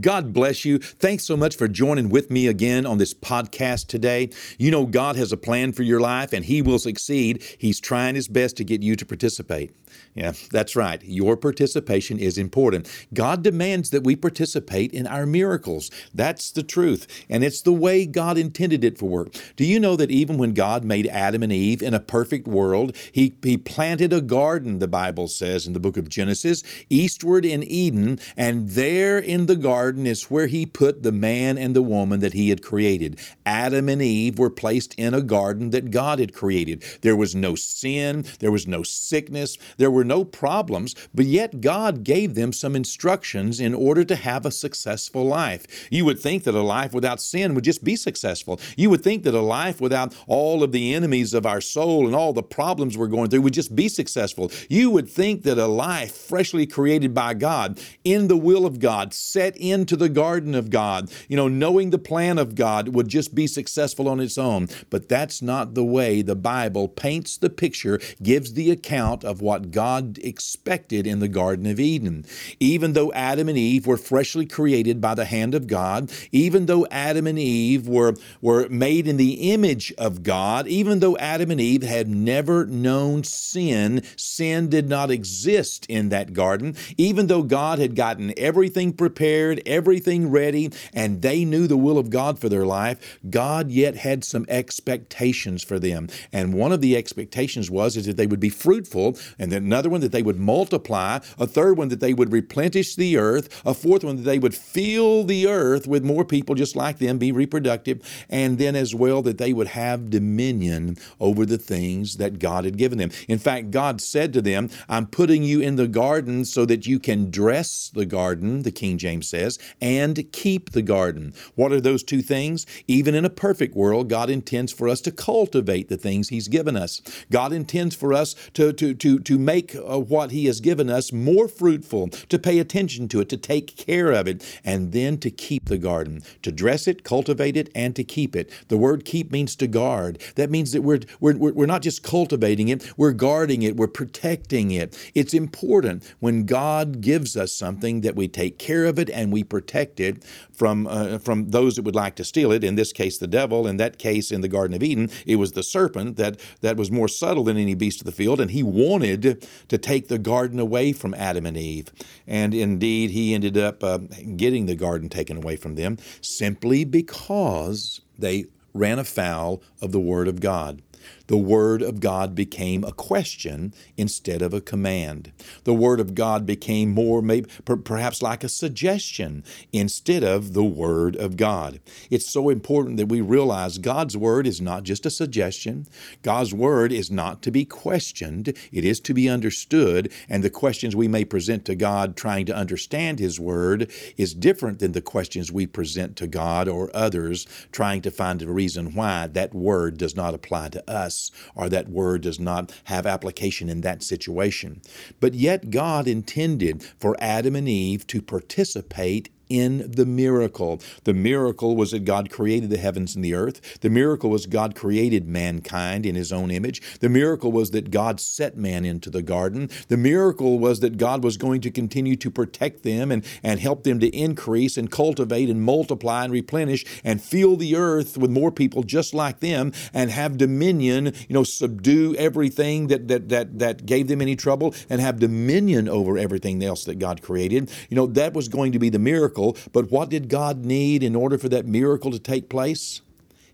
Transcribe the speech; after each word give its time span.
God 0.00 0.32
bless 0.32 0.64
you. 0.64 0.78
Thanks 0.78 1.24
so 1.24 1.36
much 1.36 1.56
for 1.56 1.68
joining 1.68 2.08
with 2.08 2.30
me 2.30 2.46
again 2.46 2.86
on 2.86 2.98
this 2.98 3.14
podcast 3.14 3.86
today. 3.86 4.30
You 4.58 4.70
know, 4.70 4.84
God 4.86 5.16
has 5.16 5.32
a 5.32 5.36
plan 5.36 5.72
for 5.72 5.82
your 5.82 6.00
life 6.00 6.32
and 6.32 6.44
He 6.44 6.60
will 6.60 6.78
succeed. 6.78 7.42
He's 7.58 7.80
trying 7.80 8.14
His 8.14 8.28
best 8.28 8.56
to 8.58 8.64
get 8.64 8.82
you 8.82 8.96
to 8.96 9.06
participate. 9.06 9.72
Yeah, 10.14 10.32
that's 10.50 10.76
right. 10.76 11.02
Your 11.04 11.36
participation 11.36 12.18
is 12.18 12.36
important. 12.36 12.90
God 13.14 13.42
demands 13.42 13.90
that 13.90 14.04
we 14.04 14.16
participate 14.16 14.92
in 14.92 15.06
our 15.06 15.26
miracles. 15.26 15.90
That's 16.14 16.50
the 16.50 16.62
truth. 16.62 17.06
And 17.30 17.44
it's 17.44 17.62
the 17.62 17.72
way 17.72 18.04
God 18.04 18.36
intended 18.36 18.84
it 18.84 18.98
for 18.98 19.08
work. 19.08 19.34
Do 19.56 19.64
you 19.64 19.78
know 19.78 19.96
that 19.96 20.10
even 20.10 20.38
when 20.38 20.52
God 20.52 20.84
made 20.84 21.06
Adam 21.06 21.42
and 21.42 21.52
Eve 21.52 21.82
in 21.82 21.94
a 21.94 22.00
perfect 22.00 22.46
world, 22.46 22.96
He, 23.12 23.36
he 23.42 23.56
planted 23.56 24.12
a 24.12 24.20
garden, 24.20 24.80
the 24.80 24.88
Bible 24.88 25.28
says 25.28 25.66
in 25.66 25.72
the 25.72 25.80
book 25.80 25.96
of 25.96 26.08
Genesis, 26.08 26.62
eastward 26.90 27.44
in 27.44 27.62
Eden, 27.62 28.18
and 28.36 28.70
there 28.70 29.18
in 29.18 29.46
the 29.46 29.56
garden 29.56 29.85
is 29.94 30.24
where 30.24 30.48
He 30.48 30.66
put 30.66 31.02
the 31.02 31.12
man 31.12 31.58
and 31.58 31.76
the 31.76 31.82
woman 31.82 32.20
that 32.20 32.32
He 32.32 32.48
had 32.48 32.62
created. 32.62 33.20
Adam 33.44 33.88
and 33.88 34.02
Eve 34.02 34.38
were 34.38 34.50
placed 34.50 34.94
in 34.94 35.14
a 35.14 35.22
garden 35.22 35.70
that 35.70 35.90
God 35.90 36.18
had 36.18 36.32
created. 36.32 36.82
There 37.02 37.14
was 37.14 37.34
no 37.34 37.54
sin, 37.54 38.24
there 38.40 38.50
was 38.50 38.66
no 38.66 38.82
sickness, 38.82 39.56
there 39.76 39.90
were 39.90 40.04
no 40.04 40.24
problems, 40.24 40.94
but 41.14 41.26
yet 41.26 41.60
God 41.60 42.02
gave 42.02 42.34
them 42.34 42.52
some 42.52 42.74
instructions 42.74 43.60
in 43.60 43.74
order 43.74 44.02
to 44.04 44.16
have 44.16 44.44
a 44.44 44.50
successful 44.50 45.24
life. 45.24 45.88
You 45.90 46.04
would 46.06 46.18
think 46.18 46.44
that 46.44 46.54
a 46.54 46.62
life 46.62 46.92
without 46.92 47.20
sin 47.20 47.54
would 47.54 47.64
just 47.64 47.84
be 47.84 47.94
successful. 47.94 48.60
You 48.76 48.90
would 48.90 49.02
think 49.02 49.22
that 49.24 49.34
a 49.34 49.40
life 49.40 49.80
without 49.80 50.14
all 50.26 50.62
of 50.62 50.72
the 50.72 50.94
enemies 50.94 51.34
of 51.34 51.46
our 51.46 51.60
soul 51.60 52.06
and 52.06 52.16
all 52.16 52.32
the 52.32 52.42
problems 52.42 52.96
we're 52.96 53.06
going 53.06 53.30
through 53.30 53.42
would 53.42 53.54
just 53.54 53.76
be 53.76 53.88
successful. 53.88 54.50
You 54.68 54.90
would 54.90 55.08
think 55.08 55.42
that 55.42 55.58
a 55.58 55.66
life 55.66 56.16
freshly 56.16 56.66
created 56.66 57.14
by 57.14 57.34
God, 57.34 57.80
in 58.04 58.28
the 58.28 58.36
will 58.36 58.66
of 58.66 58.80
God, 58.80 59.12
set 59.12 59.56
into 59.70 59.96
the 59.96 60.08
garden 60.08 60.54
of 60.54 60.70
God, 60.70 61.10
you 61.28 61.36
know, 61.36 61.48
knowing 61.48 61.90
the 61.90 61.98
plan 61.98 62.38
of 62.38 62.54
God 62.54 62.88
would 62.88 63.08
just 63.08 63.34
be 63.34 63.46
successful 63.46 64.08
on 64.08 64.20
its 64.20 64.38
own. 64.38 64.68
But 64.90 65.08
that's 65.08 65.42
not 65.42 65.74
the 65.74 65.84
way 65.84 66.22
the 66.22 66.36
Bible 66.36 66.88
paints 66.88 67.36
the 67.36 67.50
picture, 67.50 68.00
gives 68.22 68.54
the 68.54 68.70
account 68.70 69.24
of 69.24 69.40
what 69.40 69.70
God 69.70 70.18
expected 70.18 71.06
in 71.06 71.20
the 71.20 71.28
Garden 71.28 71.66
of 71.66 71.80
Eden. 71.80 72.24
Even 72.60 72.92
though 72.92 73.12
Adam 73.12 73.48
and 73.48 73.58
Eve 73.58 73.86
were 73.86 73.96
freshly 73.96 74.46
created 74.46 75.00
by 75.00 75.14
the 75.14 75.24
hand 75.24 75.54
of 75.54 75.66
God, 75.66 76.10
even 76.32 76.66
though 76.66 76.86
Adam 76.90 77.26
and 77.26 77.38
Eve 77.38 77.88
were, 77.88 78.14
were 78.40 78.68
made 78.68 79.06
in 79.06 79.16
the 79.16 79.52
image 79.52 79.92
of 79.98 80.22
God, 80.22 80.66
even 80.66 81.00
though 81.00 81.16
Adam 81.18 81.50
and 81.50 81.60
Eve 81.60 81.82
had 81.82 82.08
never 82.08 82.66
known 82.66 83.24
sin, 83.24 84.02
sin 84.16 84.68
did 84.68 84.88
not 84.88 85.10
exist 85.10 85.86
in 85.88 86.08
that 86.10 86.32
garden, 86.32 86.76
even 86.96 87.26
though 87.26 87.42
God 87.42 87.78
had 87.78 87.96
gotten 87.96 88.32
everything 88.36 88.92
prepared, 88.92 89.55
everything 89.66 90.30
ready, 90.30 90.70
and 90.92 91.22
they 91.22 91.44
knew 91.44 91.66
the 91.66 91.76
will 91.76 91.98
of 91.98 92.10
God 92.10 92.38
for 92.38 92.48
their 92.48 92.66
life, 92.66 93.18
God 93.30 93.70
yet 93.70 93.96
had 93.96 94.24
some 94.24 94.44
expectations 94.48 95.62
for 95.62 95.78
them. 95.78 96.08
And 96.32 96.54
one 96.54 96.72
of 96.72 96.80
the 96.80 96.96
expectations 96.96 97.70
was 97.70 97.96
is 97.96 98.06
that 98.06 98.16
they 98.16 98.26
would 98.26 98.40
be 98.40 98.48
fruitful 98.48 99.18
and 99.38 99.52
then 99.52 99.64
another 99.64 99.90
one 99.90 100.00
that 100.00 100.12
they 100.12 100.22
would 100.22 100.38
multiply, 100.38 101.20
a 101.38 101.46
third 101.46 101.76
one 101.76 101.88
that 101.88 102.00
they 102.00 102.14
would 102.14 102.32
replenish 102.32 102.94
the 102.96 103.16
earth, 103.16 103.62
a 103.64 103.74
fourth 103.74 104.04
one 104.04 104.16
that 104.16 104.22
they 104.22 104.38
would 104.38 104.54
fill 104.54 105.24
the 105.24 105.46
earth 105.46 105.86
with 105.86 106.04
more 106.04 106.24
people 106.24 106.54
just 106.54 106.76
like 106.76 106.98
them, 106.98 107.18
be 107.18 107.32
reproductive, 107.32 108.00
and 108.28 108.58
then 108.58 108.74
as 108.74 108.94
well 108.94 109.22
that 109.22 109.38
they 109.38 109.52
would 109.52 109.68
have 109.68 110.10
dominion 110.10 110.96
over 111.20 111.46
the 111.46 111.58
things 111.58 112.16
that 112.16 112.38
God 112.38 112.64
had 112.64 112.76
given 112.76 112.98
them. 112.98 113.10
In 113.28 113.38
fact, 113.38 113.70
God 113.70 114.00
said 114.00 114.32
to 114.32 114.42
them, 114.42 114.70
I'm 114.88 115.06
putting 115.06 115.42
you 115.42 115.60
in 115.60 115.76
the 115.76 115.88
garden 115.88 116.44
so 116.44 116.64
that 116.66 116.86
you 116.86 116.98
can 116.98 117.30
dress 117.30 117.90
the 117.94 118.06
garden, 118.06 118.62
the 118.62 118.72
King 118.72 118.98
James 118.98 119.28
says, 119.28 119.45
and 119.80 120.30
keep 120.32 120.70
the 120.70 120.82
garden. 120.82 121.34
What 121.54 121.72
are 121.72 121.80
those 121.80 122.02
two 122.02 122.22
things? 122.22 122.66
Even 122.86 123.14
in 123.14 123.24
a 123.24 123.30
perfect 123.30 123.74
world, 123.74 124.08
God 124.08 124.30
intends 124.30 124.72
for 124.72 124.88
us 124.88 125.00
to 125.02 125.10
cultivate 125.10 125.88
the 125.88 125.96
things 125.96 126.28
He's 126.28 126.48
given 126.48 126.76
us. 126.76 127.02
God 127.30 127.52
intends 127.52 127.94
for 127.94 128.12
us 128.12 128.34
to, 128.54 128.72
to, 128.72 128.94
to, 128.94 129.18
to 129.18 129.38
make 129.38 129.56
make 129.56 129.74
uh, 129.74 129.98
what 129.98 130.30
He 130.30 130.46
has 130.46 130.60
given 130.60 130.90
us 130.90 131.12
more 131.12 131.48
fruitful, 131.48 132.08
to 132.08 132.38
pay 132.38 132.58
attention 132.58 133.08
to 133.08 133.20
it, 133.20 133.28
to 133.30 133.36
take 133.36 133.76
care 133.76 134.12
of 134.12 134.26
it, 134.28 134.44
and 134.64 134.92
then 134.92 135.18
to 135.18 135.30
keep 135.30 135.66
the 135.66 135.78
garden, 135.78 136.22
to 136.42 136.52
dress 136.52 136.86
it, 136.86 137.04
cultivate 137.04 137.56
it, 137.56 137.70
and 137.74 137.96
to 137.96 138.04
keep 138.04 138.36
it. 138.36 138.50
The 138.68 138.76
word 138.76 139.04
keep 139.04 139.32
means 139.32 139.56
to 139.56 139.66
guard. 139.66 140.20
That 140.34 140.50
means 140.50 140.72
that 140.72 140.82
we're, 140.82 141.00
we're, 141.20 141.36
we're 141.36 141.66
not 141.66 141.82
just 141.82 142.02
cultivating 142.02 142.68
it, 142.68 142.92
we're 142.98 143.12
guarding 143.12 143.62
it, 143.62 143.76
we're 143.76 143.86
protecting 143.86 144.70
it. 144.70 144.96
It's 145.14 145.34
important 145.34 146.04
when 146.20 146.44
God 146.44 147.00
gives 147.00 147.36
us 147.36 147.52
something 147.52 148.02
that 148.02 148.16
we 148.16 148.28
take 148.28 148.58
care 148.58 148.84
of 148.84 148.98
it 148.98 149.10
and 149.10 149.32
we 149.32 149.35
protect 149.44 150.00
it 150.00 150.24
from, 150.52 150.86
uh, 150.86 151.18
from 151.18 151.50
those 151.50 151.76
that 151.76 151.82
would 151.82 151.94
like 151.94 152.14
to 152.16 152.24
steal 152.24 152.52
it. 152.52 152.64
In 152.64 152.74
this 152.74 152.92
case, 152.92 153.18
the 153.18 153.26
devil. 153.26 153.66
In 153.66 153.76
that 153.76 153.98
case, 153.98 154.30
in 154.30 154.40
the 154.40 154.48
Garden 154.48 154.74
of 154.74 154.82
Eden, 154.82 155.10
it 155.26 155.36
was 155.36 155.52
the 155.52 155.62
serpent 155.62 156.16
that, 156.16 156.40
that 156.60 156.76
was 156.76 156.90
more 156.90 157.08
subtle 157.08 157.44
than 157.44 157.56
any 157.56 157.74
beast 157.74 158.00
of 158.00 158.06
the 158.06 158.12
field, 158.12 158.40
and 158.40 158.50
he 158.50 158.62
wanted 158.62 159.46
to 159.68 159.78
take 159.78 160.08
the 160.08 160.18
garden 160.18 160.58
away 160.58 160.92
from 160.92 161.14
Adam 161.14 161.46
and 161.46 161.56
Eve. 161.56 161.92
And 162.26 162.54
indeed, 162.54 163.10
he 163.10 163.34
ended 163.34 163.56
up 163.56 163.82
uh, 163.82 163.98
getting 164.36 164.66
the 164.66 164.76
garden 164.76 165.08
taken 165.08 165.36
away 165.36 165.56
from 165.56 165.74
them 165.74 165.98
simply 166.20 166.84
because 166.84 168.00
they 168.18 168.46
ran 168.72 168.98
afoul 168.98 169.62
of 169.80 169.92
the 169.92 170.00
Word 170.00 170.28
of 170.28 170.40
God 170.40 170.82
the 171.26 171.36
Word 171.36 171.82
of 171.82 172.00
God 172.00 172.34
became 172.34 172.84
a 172.84 172.92
question 172.92 173.74
instead 173.96 174.42
of 174.42 174.54
a 174.54 174.60
command. 174.60 175.32
The 175.64 175.74
Word 175.74 176.00
of 176.00 176.14
God 176.14 176.46
became 176.46 176.90
more, 176.90 177.20
maybe, 177.20 177.50
perhaps 177.64 178.22
like 178.22 178.44
a 178.44 178.48
suggestion 178.48 179.42
instead 179.72 180.22
of 180.22 180.52
the 180.52 180.64
Word 180.64 181.16
of 181.16 181.36
God. 181.36 181.80
It's 182.10 182.30
so 182.30 182.48
important 182.48 182.96
that 182.98 183.06
we 183.08 183.20
realize 183.20 183.78
God's 183.78 184.16
Word 184.16 184.46
is 184.46 184.60
not 184.60 184.84
just 184.84 185.06
a 185.06 185.10
suggestion. 185.10 185.86
God's 186.22 186.54
Word 186.54 186.92
is 186.92 187.10
not 187.10 187.42
to 187.42 187.50
be 187.50 187.64
questioned, 187.64 188.48
it 188.72 188.84
is 188.84 189.00
to 189.00 189.14
be 189.14 189.28
understood. 189.28 190.12
And 190.28 190.44
the 190.44 190.50
questions 190.50 190.94
we 190.94 191.08
may 191.08 191.24
present 191.24 191.64
to 191.64 191.74
God 191.74 192.16
trying 192.16 192.46
to 192.46 192.56
understand 192.56 193.18
His 193.18 193.40
Word 193.40 193.90
is 194.16 194.34
different 194.34 194.78
than 194.78 194.92
the 194.92 195.02
questions 195.02 195.50
we 195.50 195.66
present 195.66 196.16
to 196.16 196.26
God 196.26 196.68
or 196.68 196.90
others 196.94 197.46
trying 197.72 198.02
to 198.02 198.10
find 198.10 198.42
a 198.42 198.50
reason 198.50 198.94
why 198.94 199.26
that 199.28 199.54
Word 199.54 199.98
does 199.98 200.14
not 200.14 200.34
apply 200.34 200.68
to 200.68 200.90
us 200.90 201.15
or 201.54 201.68
that 201.68 201.88
word 201.88 202.22
does 202.22 202.40
not 202.40 202.72
have 202.84 203.06
application 203.06 203.68
in 203.68 203.80
that 203.82 204.02
situation. 204.02 204.82
But 205.20 205.34
yet, 205.34 205.70
God 205.70 206.06
intended 206.08 206.82
for 206.98 207.16
Adam 207.20 207.56
and 207.56 207.68
Eve 207.68 208.06
to 208.08 208.22
participate 208.22 209.30
in 209.48 209.90
the 209.90 210.06
miracle. 210.06 210.80
The 211.04 211.14
miracle 211.14 211.76
was 211.76 211.92
that 211.92 212.04
God 212.04 212.30
created 212.30 212.70
the 212.70 212.78
heavens 212.78 213.14
and 213.14 213.24
the 213.24 213.34
earth. 213.34 213.80
The 213.80 213.90
miracle 213.90 214.30
was 214.30 214.46
God 214.46 214.74
created 214.74 215.26
mankind 215.26 216.06
in 216.06 216.14
his 216.14 216.32
own 216.32 216.50
image. 216.50 216.82
The 217.00 217.08
miracle 217.08 217.52
was 217.52 217.70
that 217.70 217.90
God 217.90 218.20
set 218.20 218.56
man 218.56 218.84
into 218.84 219.10
the 219.10 219.22
garden. 219.22 219.70
The 219.88 219.96
miracle 219.96 220.58
was 220.58 220.80
that 220.80 220.96
God 220.96 221.22
was 221.22 221.36
going 221.36 221.60
to 221.62 221.70
continue 221.70 222.16
to 222.16 222.30
protect 222.30 222.82
them 222.82 223.12
and, 223.12 223.24
and 223.42 223.60
help 223.60 223.84
them 223.84 224.00
to 224.00 224.08
increase 224.08 224.76
and 224.76 224.90
cultivate 224.90 225.48
and 225.48 225.62
multiply 225.62 226.24
and 226.24 226.32
replenish 226.32 226.84
and 227.04 227.22
fill 227.22 227.56
the 227.56 227.76
earth 227.76 228.16
with 228.18 228.30
more 228.30 228.50
people 228.50 228.82
just 228.82 229.14
like 229.14 229.40
them 229.40 229.72
and 229.92 230.10
have 230.10 230.36
dominion, 230.36 231.06
you 231.28 231.34
know, 231.34 231.44
subdue 231.44 232.14
everything 232.16 232.88
that 232.88 233.08
that 233.08 233.28
that 233.28 233.58
that 233.58 233.86
gave 233.86 234.08
them 234.08 234.20
any 234.20 234.36
trouble 234.36 234.74
and 234.88 235.00
have 235.00 235.18
dominion 235.18 235.88
over 235.88 236.18
everything 236.18 236.62
else 236.62 236.84
that 236.84 236.98
God 236.98 237.22
created. 237.22 237.70
You 237.88 237.96
know, 237.96 238.06
that 238.06 238.32
was 238.32 238.48
going 238.48 238.72
to 238.72 238.78
be 238.78 238.88
the 238.88 238.98
miracle 238.98 239.35
miracle, 239.36 239.70
but 239.72 239.90
what 239.90 240.08
did 240.08 240.28
God 240.28 240.64
need 240.64 241.02
in 241.02 241.14
order 241.14 241.38
for 241.38 241.48
that 241.48 241.66
miracle 241.66 242.10
to 242.10 242.18
take 242.18 242.48
place? 242.48 243.02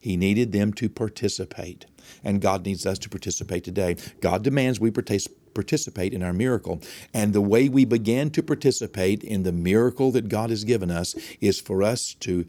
He 0.00 0.16
needed 0.16 0.52
them 0.52 0.72
to 0.74 0.88
participate. 0.88 1.86
And 2.24 2.40
God 2.40 2.64
needs 2.64 2.86
us 2.86 2.98
to 3.00 3.08
participate 3.08 3.64
today. 3.64 3.96
God 4.20 4.42
demands 4.42 4.80
we 4.80 4.90
participate 4.90 6.12
in 6.12 6.22
our 6.22 6.32
miracle. 6.32 6.80
And 7.14 7.32
the 7.32 7.40
way 7.40 7.68
we 7.68 7.84
begin 7.84 8.30
to 8.30 8.42
participate 8.42 9.22
in 9.22 9.44
the 9.44 9.52
miracle 9.52 10.10
that 10.12 10.28
God 10.28 10.50
has 10.50 10.64
given 10.64 10.90
us 10.90 11.14
is 11.40 11.60
for 11.60 11.82
us 11.82 12.14
to 12.20 12.46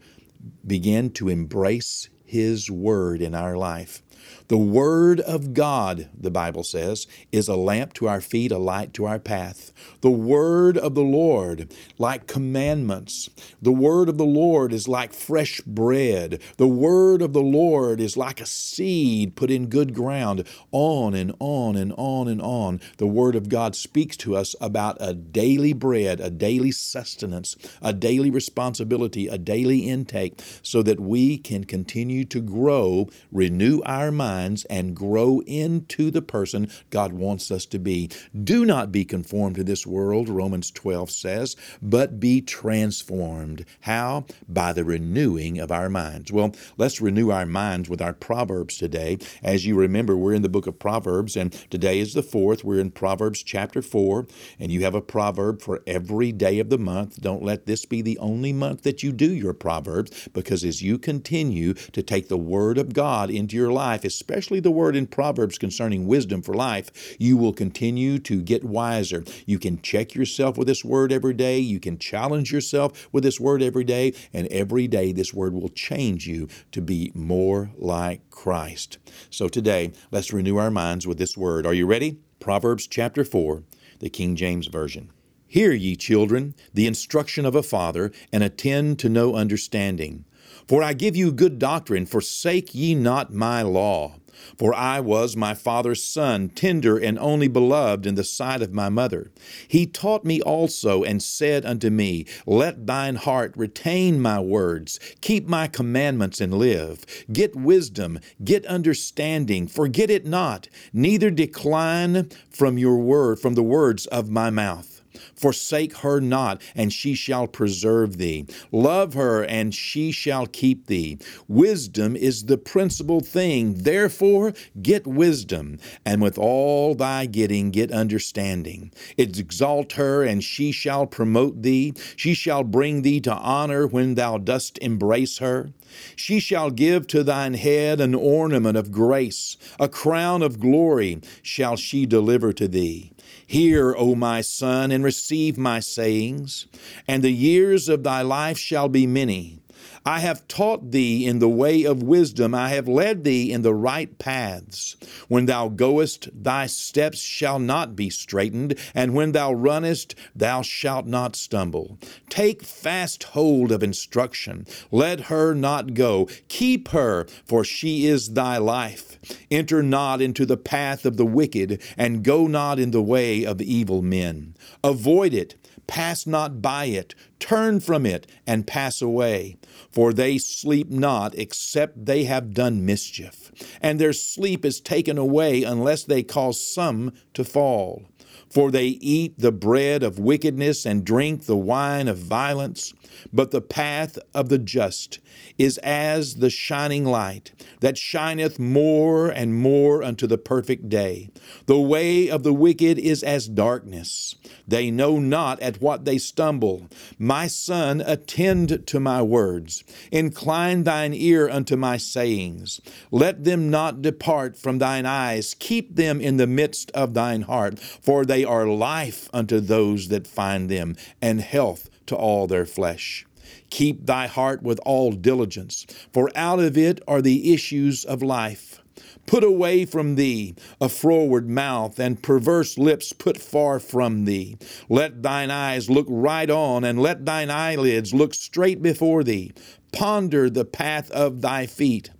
begin 0.66 1.10
to 1.10 1.28
embrace 1.28 2.08
His 2.24 2.70
Word 2.70 3.20
in 3.22 3.34
our 3.34 3.56
life. 3.56 4.02
The 4.48 4.58
Word 4.58 5.20
of 5.20 5.54
God, 5.54 6.08
the 6.16 6.30
Bible 6.30 6.64
says, 6.64 7.06
is 7.32 7.48
a 7.48 7.56
lamp 7.56 7.94
to 7.94 8.08
our 8.08 8.20
feet, 8.20 8.52
a 8.52 8.58
light 8.58 8.92
to 8.94 9.06
our 9.06 9.18
path. 9.18 9.72
The 10.02 10.10
Word 10.10 10.78
of 10.78 10.94
the 10.94 11.02
Lord, 11.02 11.74
like 11.98 12.26
commandments. 12.26 13.28
The 13.60 13.72
Word 13.72 14.08
of 14.08 14.18
the 14.18 14.24
Lord 14.24 14.72
is 14.72 14.86
like 14.86 15.12
fresh 15.12 15.60
bread. 15.62 16.40
The 16.58 16.68
Word 16.68 17.22
of 17.22 17.32
the 17.32 17.42
Lord 17.42 18.00
is 18.00 18.16
like 18.16 18.40
a 18.40 18.46
seed 18.46 19.34
put 19.34 19.50
in 19.50 19.68
good 19.68 19.94
ground. 19.94 20.46
On 20.70 21.14
and 21.14 21.34
on 21.40 21.74
and 21.74 21.92
on 21.96 22.28
and 22.28 22.40
on. 22.40 22.80
The 22.98 23.06
Word 23.06 23.34
of 23.34 23.48
God 23.48 23.74
speaks 23.74 24.16
to 24.18 24.36
us 24.36 24.54
about 24.60 24.98
a 25.00 25.14
daily 25.14 25.72
bread, 25.72 26.20
a 26.20 26.30
daily 26.30 26.70
sustenance, 26.70 27.56
a 27.82 27.92
daily 27.92 28.30
responsibility, 28.30 29.26
a 29.26 29.38
daily 29.38 29.88
intake, 29.88 30.40
so 30.62 30.82
that 30.82 31.00
we 31.00 31.38
can 31.38 31.64
continue 31.64 32.24
to 32.26 32.40
grow, 32.40 33.08
renew 33.32 33.80
our 33.86 34.04
our 34.04 34.12
minds 34.34 34.64
and 34.64 34.96
grow 34.96 35.40
into 35.46 36.10
the 36.10 36.22
person 36.22 36.68
God 36.90 37.12
wants 37.12 37.50
us 37.50 37.66
to 37.66 37.78
be. 37.78 38.10
Do 38.52 38.64
not 38.64 38.90
be 38.90 39.04
conformed 39.04 39.56
to 39.56 39.64
this 39.64 39.86
world, 39.86 40.28
Romans 40.28 40.70
12 40.70 41.10
says, 41.10 41.56
but 41.80 42.18
be 42.18 42.40
transformed. 42.40 43.64
How? 43.82 44.26
By 44.48 44.72
the 44.72 44.84
renewing 44.84 45.58
of 45.58 45.70
our 45.70 45.88
minds. 45.88 46.32
Well, 46.32 46.52
let's 46.76 47.00
renew 47.00 47.30
our 47.30 47.46
minds 47.46 47.88
with 47.88 48.02
our 48.02 48.12
Proverbs 48.12 48.76
today. 48.76 49.18
As 49.42 49.64
you 49.64 49.76
remember, 49.76 50.16
we're 50.16 50.34
in 50.34 50.42
the 50.42 50.48
book 50.48 50.66
of 50.66 50.78
Proverbs, 50.78 51.36
and 51.36 51.52
today 51.70 52.00
is 52.00 52.14
the 52.14 52.22
fourth. 52.22 52.64
We're 52.64 52.80
in 52.80 52.90
Proverbs 52.90 53.42
chapter 53.42 53.82
4, 53.82 54.26
and 54.58 54.72
you 54.72 54.82
have 54.82 54.94
a 54.94 55.00
proverb 55.00 55.62
for 55.62 55.82
every 55.86 56.32
day 56.32 56.58
of 56.58 56.70
the 56.70 56.78
month. 56.78 57.20
Don't 57.20 57.42
let 57.42 57.66
this 57.66 57.84
be 57.84 58.02
the 58.02 58.18
only 58.18 58.52
month 58.52 58.82
that 58.82 59.02
you 59.02 59.12
do 59.12 59.32
your 59.32 59.54
Proverbs, 59.54 60.28
because 60.32 60.64
as 60.64 60.82
you 60.82 60.98
continue 60.98 61.74
to 61.74 62.02
take 62.02 62.28
the 62.28 62.38
Word 62.38 62.78
of 62.78 62.94
God 62.94 63.30
into 63.30 63.56
your 63.56 63.72
life, 63.72 64.04
especially 64.04 64.23
the 64.26 64.70
word 64.70 64.96
in 64.96 65.06
Proverbs 65.06 65.58
concerning 65.58 66.06
wisdom 66.06 66.42
for 66.42 66.54
life, 66.54 67.16
you 67.18 67.36
will 67.36 67.52
continue 67.52 68.18
to 68.20 68.42
get 68.42 68.64
wiser. 68.64 69.24
You 69.46 69.58
can 69.58 69.80
check 69.82 70.14
yourself 70.14 70.56
with 70.56 70.66
this 70.66 70.84
word 70.84 71.12
every 71.12 71.34
day. 71.34 71.58
You 71.58 71.80
can 71.80 71.98
challenge 71.98 72.52
yourself 72.52 73.08
with 73.12 73.24
this 73.24 73.38
word 73.38 73.62
every 73.62 73.84
day, 73.84 74.14
and 74.32 74.46
every 74.48 74.88
day 74.88 75.12
this 75.12 75.34
word 75.34 75.52
will 75.54 75.68
change 75.68 76.26
you 76.26 76.48
to 76.72 76.80
be 76.80 77.12
more 77.14 77.70
like 77.76 78.28
Christ. 78.30 78.98
So 79.30 79.48
today, 79.48 79.92
let's 80.10 80.32
renew 80.32 80.56
our 80.56 80.70
minds 80.70 81.06
with 81.06 81.18
this 81.18 81.36
word. 81.36 81.66
Are 81.66 81.74
you 81.74 81.86
ready? 81.86 82.18
Proverbs 82.40 82.86
chapter 82.86 83.24
4, 83.24 83.62
the 84.00 84.10
King 84.10 84.36
James 84.36 84.66
Version. 84.66 85.10
Hear 85.46 85.72
ye, 85.72 85.94
children, 85.94 86.54
the 86.72 86.86
instruction 86.86 87.46
of 87.46 87.54
a 87.54 87.62
father, 87.62 88.10
and 88.32 88.42
attend 88.42 88.98
to 88.98 89.08
know 89.08 89.36
understanding. 89.36 90.24
For 90.66 90.82
I 90.82 90.92
give 90.92 91.16
you 91.16 91.32
good 91.32 91.58
doctrine, 91.58 92.06
forsake 92.06 92.74
ye 92.74 92.94
not 92.94 93.32
my 93.32 93.62
law. 93.62 94.14
For 94.58 94.74
I 94.74 95.00
was 95.00 95.36
my 95.36 95.54
father's 95.54 96.02
son, 96.02 96.48
tender 96.48 96.98
and 96.98 97.18
only 97.18 97.48
beloved 97.48 98.06
in 98.06 98.14
the 98.14 98.24
sight 98.24 98.62
of 98.62 98.72
my 98.72 98.88
mother. 98.88 99.30
He 99.68 99.86
taught 99.86 100.24
me 100.24 100.40
also, 100.42 101.02
and 101.02 101.22
said 101.22 101.64
unto 101.64 101.90
me, 101.90 102.26
Let 102.46 102.86
thine 102.86 103.16
heart 103.16 103.54
retain 103.56 104.20
my 104.20 104.40
words, 104.40 104.98
keep 105.20 105.46
my 105.46 105.66
commandments, 105.66 106.40
and 106.40 106.54
live. 106.54 107.04
Get 107.32 107.56
wisdom, 107.56 108.18
get 108.42 108.66
understanding, 108.66 109.66
forget 109.66 110.10
it 110.10 110.26
not, 110.26 110.68
neither 110.92 111.30
decline 111.30 112.30
from 112.50 112.78
your 112.78 112.98
word, 112.98 113.38
from 113.38 113.54
the 113.54 113.62
words 113.62 114.06
of 114.06 114.30
my 114.30 114.50
mouth. 114.50 114.93
Forsake 115.34 115.98
her 115.98 116.20
not, 116.20 116.60
and 116.74 116.92
she 116.92 117.14
shall 117.14 117.46
preserve 117.46 118.18
thee. 118.18 118.46
Love 118.72 119.14
her, 119.14 119.44
and 119.44 119.74
she 119.74 120.12
shall 120.12 120.46
keep 120.46 120.86
thee. 120.86 121.18
Wisdom 121.48 122.16
is 122.16 122.44
the 122.44 122.58
principal 122.58 123.20
thing. 123.20 123.74
Therefore, 123.74 124.52
get 124.80 125.06
wisdom, 125.06 125.78
and 126.04 126.22
with 126.22 126.38
all 126.38 126.94
thy 126.94 127.26
getting, 127.26 127.70
get 127.70 127.90
understanding. 127.92 128.92
Exalt 129.16 129.92
her, 129.92 130.22
and 130.22 130.42
she 130.42 130.72
shall 130.72 131.06
promote 131.06 131.62
thee. 131.62 131.94
She 132.16 132.34
shall 132.34 132.64
bring 132.64 133.02
thee 133.02 133.20
to 133.20 133.34
honor 133.34 133.86
when 133.86 134.14
thou 134.14 134.38
dost 134.38 134.78
embrace 134.78 135.38
her. 135.38 135.70
She 136.16 136.40
shall 136.40 136.70
give 136.70 137.06
to 137.08 137.22
thine 137.22 137.54
head 137.54 138.00
an 138.00 138.14
ornament 138.14 138.76
of 138.76 138.90
grace, 138.90 139.56
a 139.78 139.88
crown 139.88 140.42
of 140.42 140.58
glory 140.58 141.20
shall 141.42 141.76
she 141.76 142.06
deliver 142.06 142.52
to 142.52 142.66
thee. 142.66 143.12
Hear, 143.46 143.94
O 143.96 144.14
my 144.14 144.40
son, 144.40 144.90
and 144.90 145.04
receive 145.04 145.58
my 145.58 145.80
sayings, 145.80 146.66
and 147.06 147.22
the 147.22 147.32
years 147.32 147.88
of 147.88 148.02
thy 148.02 148.22
life 148.22 148.58
shall 148.58 148.88
be 148.88 149.06
many. 149.06 149.63
I 150.06 150.20
have 150.20 150.46
taught 150.48 150.90
thee 150.90 151.26
in 151.26 151.38
the 151.38 151.48
way 151.48 151.84
of 151.84 152.02
wisdom, 152.02 152.54
I 152.54 152.68
have 152.70 152.86
led 152.86 153.24
thee 153.24 153.50
in 153.50 153.62
the 153.62 153.72
right 153.72 154.18
paths. 154.18 154.96
When 155.28 155.46
thou 155.46 155.68
goest, 155.68 156.28
thy 156.34 156.66
steps 156.66 157.20
shall 157.20 157.58
not 157.58 157.96
be 157.96 158.10
straitened, 158.10 158.74
and 158.94 159.14
when 159.14 159.32
thou 159.32 159.54
runnest, 159.54 160.14
thou 160.36 160.60
shalt 160.60 161.06
not 161.06 161.36
stumble. 161.36 161.98
Take 162.28 162.62
fast 162.62 163.24
hold 163.24 163.72
of 163.72 163.82
instruction, 163.82 164.66
let 164.90 165.20
her 165.22 165.54
not 165.54 165.94
go. 165.94 166.28
Keep 166.48 166.88
her, 166.88 167.26
for 167.46 167.64
she 167.64 168.04
is 168.04 168.34
thy 168.34 168.58
life. 168.58 169.18
Enter 169.50 169.82
not 169.82 170.20
into 170.20 170.44
the 170.44 170.58
path 170.58 171.06
of 171.06 171.16
the 171.16 171.24
wicked, 171.24 171.80
and 171.96 172.22
go 172.22 172.46
not 172.46 172.78
in 172.78 172.90
the 172.90 173.02
way 173.02 173.44
of 173.44 173.62
evil 173.62 174.02
men. 174.02 174.54
Avoid 174.82 175.32
it 175.32 175.54
Pass 175.86 176.26
not 176.26 176.62
by 176.62 176.86
it, 176.86 177.14
turn 177.38 177.80
from 177.80 178.06
it, 178.06 178.26
and 178.46 178.66
pass 178.66 179.02
away. 179.02 179.56
For 179.90 180.12
they 180.12 180.38
sleep 180.38 180.90
not, 180.90 181.34
except 181.36 182.06
they 182.06 182.24
have 182.24 182.54
done 182.54 182.86
mischief, 182.86 183.52
and 183.80 184.00
their 184.00 184.12
sleep 184.12 184.64
is 184.64 184.80
taken 184.80 185.18
away 185.18 185.62
unless 185.62 186.04
they 186.04 186.22
cause 186.22 186.60
some 186.66 187.12
to 187.34 187.44
fall. 187.44 188.04
For 188.50 188.70
they 188.70 188.86
eat 188.86 189.38
the 189.38 189.52
bread 189.52 190.02
of 190.02 190.18
wickedness 190.18 190.86
and 190.86 191.04
drink 191.04 191.46
the 191.46 191.56
wine 191.56 192.08
of 192.08 192.18
violence. 192.18 192.94
But 193.32 193.50
the 193.50 193.60
path 193.60 194.18
of 194.32 194.48
the 194.48 194.58
just 194.58 195.18
is 195.58 195.78
as 195.78 196.36
the 196.36 196.50
shining 196.50 197.04
light 197.04 197.52
that 197.80 197.98
shineth 197.98 198.58
more 198.58 199.28
and 199.28 199.54
more 199.54 200.02
unto 200.02 200.26
the 200.26 200.38
perfect 200.38 200.88
day. 200.88 201.30
The 201.66 201.78
way 201.78 202.28
of 202.28 202.42
the 202.42 202.52
wicked 202.52 202.98
is 202.98 203.22
as 203.22 203.48
darkness. 203.48 204.34
They 204.66 204.90
know 204.90 205.18
not 205.18 205.60
at 205.60 205.80
what 205.80 206.04
they 206.04 206.18
stumble. 206.18 206.88
My 207.18 207.46
son, 207.46 208.00
attend 208.00 208.86
to 208.86 209.00
my 209.00 209.22
words. 209.22 209.84
Incline 210.10 210.84
thine 210.84 211.12
ear 211.14 211.48
unto 211.48 211.76
my 211.76 211.96
sayings. 211.96 212.80
Let 213.10 213.44
them 213.44 213.70
not 213.70 214.02
depart 214.02 214.56
from 214.56 214.78
thine 214.78 215.06
eyes. 215.06 215.54
Keep 215.58 215.96
them 215.96 216.20
in 216.20 216.36
the 216.36 216.46
midst 216.46 216.90
of 216.92 217.14
thine 217.14 217.42
heart, 217.42 217.78
for 217.78 218.23
they 218.24 218.44
are 218.44 218.66
life 218.66 219.28
unto 219.32 219.60
those 219.60 220.08
that 220.08 220.26
find 220.26 220.70
them, 220.70 220.96
and 221.20 221.40
health 221.40 221.90
to 222.06 222.16
all 222.16 222.46
their 222.46 222.66
flesh. 222.66 223.26
Keep 223.70 224.06
thy 224.06 224.26
heart 224.26 224.62
with 224.62 224.80
all 224.84 225.12
diligence, 225.12 225.86
for 226.12 226.30
out 226.34 226.60
of 226.60 226.76
it 226.78 227.00
are 227.08 227.22
the 227.22 227.52
issues 227.52 228.04
of 228.04 228.22
life. 228.22 228.80
Put 229.26 229.42
away 229.42 229.84
from 229.86 230.16
thee 230.16 230.54
a 230.80 230.88
froward 230.88 231.48
mouth, 231.48 231.98
and 231.98 232.22
perverse 232.22 232.76
lips 232.78 233.12
put 233.12 233.38
far 233.38 233.80
from 233.80 234.24
thee. 234.24 234.58
Let 234.88 235.22
thine 235.22 235.50
eyes 235.50 235.88
look 235.88 236.06
right 236.08 236.50
on, 236.50 236.84
and 236.84 237.00
let 237.00 237.24
thine 237.24 237.50
eyelids 237.50 238.12
look 238.12 238.34
straight 238.34 238.82
before 238.82 239.24
thee. 239.24 239.52
Ponder 239.92 240.50
the 240.50 240.64
path 240.64 241.10
of 241.10 241.40
thy 241.40 241.66
feet, 241.66 242.10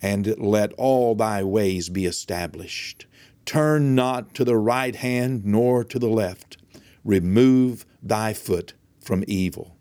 and 0.00 0.34
let 0.38 0.72
all 0.74 1.14
thy 1.14 1.42
ways 1.42 1.88
be 1.88 2.06
established. 2.06 3.06
Turn 3.48 3.94
not 3.94 4.34
to 4.34 4.44
the 4.44 4.58
right 4.58 4.94
hand 4.94 5.46
nor 5.46 5.82
to 5.82 5.98
the 5.98 6.10
left. 6.10 6.58
Remove 7.02 7.86
thy 8.02 8.34
foot 8.34 8.74
from 9.00 9.24
evil. 9.26 9.74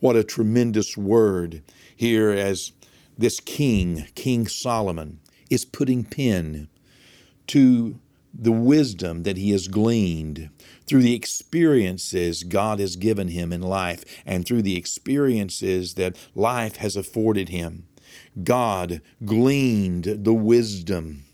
What 0.00 0.16
a 0.16 0.24
tremendous 0.24 0.96
word 0.96 1.62
here 1.94 2.30
as 2.30 2.72
this 3.16 3.38
king, 3.38 4.08
King 4.16 4.48
Solomon, 4.48 5.20
is 5.48 5.64
putting 5.64 6.02
pen 6.02 6.66
to 7.46 8.00
the 8.34 8.50
wisdom 8.50 9.22
that 9.22 9.36
he 9.36 9.52
has 9.52 9.68
gleaned 9.68 10.50
through 10.84 11.02
the 11.02 11.14
experiences 11.14 12.42
God 12.42 12.80
has 12.80 12.96
given 12.96 13.28
him 13.28 13.52
in 13.52 13.62
life 13.62 14.04
and 14.26 14.44
through 14.44 14.62
the 14.62 14.76
experiences 14.76 15.94
that 15.94 16.16
life 16.34 16.78
has 16.78 16.96
afforded 16.96 17.50
him. 17.50 17.86
God 18.42 19.00
gleaned 19.24 20.24
the 20.24 20.34
wisdom 20.34 21.26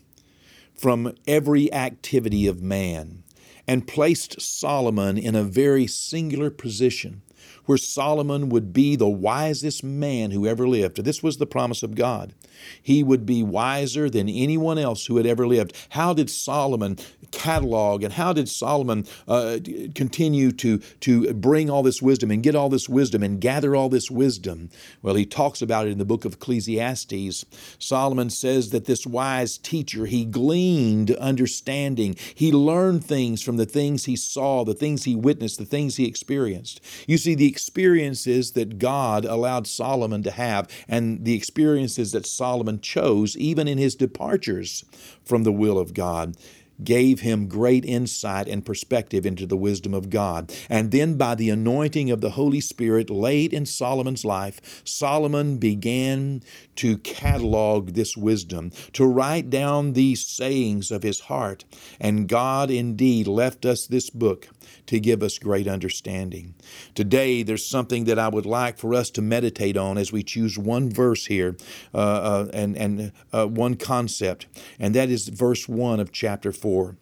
from 0.77 1.13
every 1.27 1.71
activity 1.73 2.47
of 2.47 2.61
man 2.61 3.23
and 3.67 3.87
placed 3.87 4.41
Solomon 4.41 5.17
in 5.17 5.35
a 5.35 5.43
very 5.43 5.87
singular 5.87 6.49
position 6.49 7.21
where 7.65 7.77
Solomon 7.77 8.49
would 8.49 8.73
be 8.73 8.95
the 8.95 9.07
wisest 9.07 9.83
man 9.83 10.31
who 10.31 10.45
ever 10.47 10.67
lived. 10.67 11.03
This 11.03 11.23
was 11.23 11.37
the 11.37 11.45
promise 11.45 11.83
of 11.83 11.95
God. 11.95 12.33
He 12.81 13.03
would 13.03 13.25
be 13.25 13.43
wiser 13.43 14.09
than 14.09 14.29
anyone 14.29 14.77
else 14.77 15.05
who 15.05 15.17
had 15.17 15.25
ever 15.25 15.47
lived. 15.47 15.75
How 15.89 16.13
did 16.13 16.29
Solomon 16.29 16.97
catalog 17.31 18.03
and 18.03 18.13
how 18.13 18.33
did 18.33 18.47
Solomon 18.47 19.05
uh, 19.27 19.59
continue 19.93 20.51
to, 20.53 20.79
to 21.01 21.33
bring 21.33 21.69
all 21.69 21.83
this 21.83 22.01
wisdom 22.01 22.31
and 22.31 22.41
get 22.41 22.55
all 22.55 22.69
this 22.69 22.87
wisdom 22.87 23.23
and 23.23 23.41
gather 23.41 23.75
all 23.75 23.89
this 23.89 24.09
wisdom? 24.09 24.69
Well, 25.01 25.15
he 25.15 25.25
talks 25.25 25.61
about 25.61 25.87
it 25.87 25.91
in 25.91 25.97
the 25.97 26.05
book 26.05 26.25
of 26.25 26.33
Ecclesiastes. 26.33 27.45
Solomon 27.79 28.29
says 28.29 28.69
that 28.71 28.85
this 28.85 29.05
wise 29.05 29.57
teacher, 29.57 30.05
he 30.05 30.25
gleaned 30.25 31.11
understanding. 31.11 32.15
He 32.33 32.51
learned 32.51 33.03
things 33.03 33.41
from 33.41 33.57
the 33.57 33.65
things 33.65 34.05
he 34.05 34.15
saw, 34.15 34.63
the 34.63 34.73
things 34.73 35.03
he 35.03 35.15
witnessed, 35.15 35.57
the 35.57 35.65
things 35.65 35.97
he 35.97 36.05
experienced. 36.05 36.81
You 37.07 37.17
see, 37.17 37.34
the 37.35 37.47
experiences 37.47 38.51
that 38.53 38.79
God 38.79 39.25
allowed 39.25 39.67
Solomon 39.67 40.23
to 40.23 40.31
have 40.31 40.69
and 40.87 41.25
the 41.25 41.35
experiences 41.35 42.11
that 42.11 42.25
Solomon 42.25 42.79
chose, 42.81 43.37
even 43.37 43.67
in 43.67 43.77
his 43.77 43.95
departures 43.95 44.85
from 45.23 45.43
the 45.43 45.51
will 45.51 45.77
of 45.77 45.93
God, 45.93 46.35
gave 46.83 47.21
him 47.21 47.47
great 47.47 47.85
insight 47.85 48.47
and 48.47 48.65
perspective 48.65 49.25
into 49.25 49.45
the 49.45 49.57
wisdom 49.57 49.93
of 49.93 50.09
God. 50.09 50.53
And 50.69 50.91
then, 50.91 51.15
by 51.15 51.35
the 51.35 51.49
anointing 51.49 52.11
of 52.11 52.21
the 52.21 52.31
Holy 52.31 52.59
Spirit 52.59 53.09
laid 53.09 53.53
in 53.53 53.65
Solomon's 53.65 54.25
life, 54.25 54.81
Solomon 54.83 55.57
began 55.57 56.43
to 56.77 56.97
catalog 56.99 57.93
this 57.93 58.17
wisdom, 58.17 58.71
to 58.93 59.05
write 59.05 59.49
down 59.49 59.93
these 59.93 60.25
sayings 60.25 60.91
of 60.91 61.03
his 61.03 61.21
heart. 61.21 61.65
And 61.99 62.27
God 62.27 62.69
indeed 62.69 63.27
left 63.27 63.65
us 63.65 63.87
this 63.87 64.09
book 64.09 64.47
to 64.87 64.99
give 64.99 65.23
us 65.23 65.39
great 65.39 65.67
understanding. 65.67 66.55
Today, 66.93 67.43
there's 67.43 67.65
something 67.65 68.05
that 68.05 68.19
I 68.19 68.27
would 68.27 68.45
like 68.45 68.77
for 68.77 68.93
us 68.93 69.09
to 69.11 69.21
meditate 69.21 69.77
on 69.77 69.97
as 69.97 70.11
we 70.11 70.23
choose 70.23 70.57
one 70.57 70.89
verse 70.89 71.25
here 71.25 71.57
uh, 71.93 71.97
uh, 71.97 72.49
and, 72.53 72.77
and 72.77 73.11
uh, 73.31 73.47
one 73.47 73.75
concept, 73.75 74.47
and 74.79 74.93
that 74.95 75.09
is 75.09 75.27
verse 75.29 75.67
1 75.67 75.99
of 75.99 76.11
chapter 76.11 76.51
4. 76.51 76.97